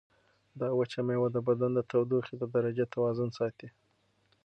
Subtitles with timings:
[0.59, 3.67] دا وچه مېوه د بدن د تودوخې د درجې توازن ساتي.